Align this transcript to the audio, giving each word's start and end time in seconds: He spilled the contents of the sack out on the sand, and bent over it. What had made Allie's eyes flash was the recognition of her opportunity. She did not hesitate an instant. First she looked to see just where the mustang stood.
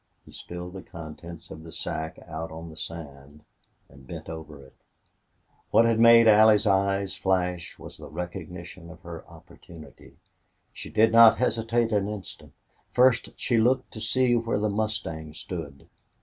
He 0.25 0.31
spilled 0.31 0.73
the 0.73 0.81
contents 0.81 1.51
of 1.51 1.61
the 1.63 1.71
sack 1.71 2.17
out 2.27 2.51
on 2.51 2.71
the 2.71 2.75
sand, 2.75 3.43
and 3.87 4.07
bent 4.07 4.29
over 4.29 4.65
it. 4.65 4.73
What 5.69 5.85
had 5.85 5.99
made 5.99 6.27
Allie's 6.27 6.65
eyes 6.65 7.15
flash 7.15 7.77
was 7.77 7.97
the 7.97 8.09
recognition 8.09 8.89
of 8.89 9.01
her 9.01 9.23
opportunity. 9.27 10.17
She 10.73 10.89
did 10.89 11.11
not 11.11 11.37
hesitate 11.37 11.91
an 11.91 12.07
instant. 12.07 12.53
First 12.91 13.37
she 13.39 13.59
looked 13.59 13.91
to 13.91 14.01
see 14.01 14.33
just 14.33 14.47
where 14.47 14.57
the 14.57 14.69
mustang 14.69 15.35
stood. 15.35 15.87